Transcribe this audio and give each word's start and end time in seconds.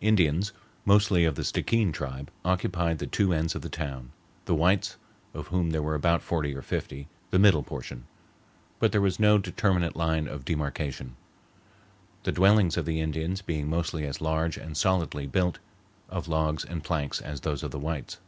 Indians, 0.00 0.52
mostly 0.84 1.24
of 1.24 1.36
the 1.36 1.44
Stickeen 1.44 1.92
tribe, 1.92 2.32
occupied 2.44 2.98
the 2.98 3.06
two 3.06 3.32
ends 3.32 3.54
of 3.54 3.62
the 3.62 3.68
town, 3.68 4.10
the 4.44 4.54
whites, 4.56 4.96
of 5.32 5.46
whom 5.46 5.70
there 5.70 5.84
were 5.84 5.94
about 5.94 6.20
forty 6.20 6.52
or 6.52 6.62
fifty, 6.62 7.06
the 7.30 7.38
middle 7.38 7.62
portion; 7.62 8.04
but 8.80 8.90
there 8.90 9.00
was 9.00 9.20
no 9.20 9.38
determinate 9.38 9.94
line 9.94 10.26
of 10.26 10.44
demarcation, 10.44 11.14
the 12.24 12.32
dwellings 12.32 12.76
of 12.76 12.86
the 12.86 13.00
Indians 13.00 13.40
being 13.40 13.70
mostly 13.70 14.04
as 14.04 14.20
large 14.20 14.56
and 14.56 14.76
solidly 14.76 15.28
built 15.28 15.60
of 16.08 16.26
logs 16.26 16.64
and 16.64 16.82
planks 16.82 17.20
as 17.20 17.42
those 17.42 17.62
of 17.62 17.70
the 17.70 17.78
whites. 17.78 18.18